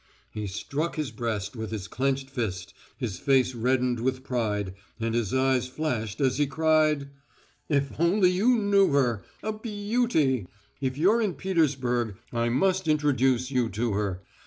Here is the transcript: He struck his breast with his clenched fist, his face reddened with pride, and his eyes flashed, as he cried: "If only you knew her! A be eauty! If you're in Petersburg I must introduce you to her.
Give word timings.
He 0.31 0.47
struck 0.47 0.95
his 0.95 1.11
breast 1.11 1.55
with 1.55 1.69
his 1.69 1.87
clenched 1.87 2.27
fist, 2.31 2.73
his 2.97 3.19
face 3.19 3.53
reddened 3.53 3.99
with 3.99 4.23
pride, 4.23 4.73
and 4.99 5.13
his 5.13 5.31
eyes 5.31 5.67
flashed, 5.67 6.19
as 6.19 6.39
he 6.39 6.47
cried: 6.47 7.11
"If 7.69 7.99
only 7.99 8.31
you 8.31 8.57
knew 8.57 8.93
her! 8.93 9.23
A 9.43 9.53
be 9.53 9.69
eauty! 9.91 10.47
If 10.81 10.97
you're 10.97 11.21
in 11.21 11.35
Petersburg 11.35 12.15
I 12.33 12.49
must 12.49 12.87
introduce 12.87 13.51
you 13.51 13.69
to 13.69 13.93
her. 13.93 14.23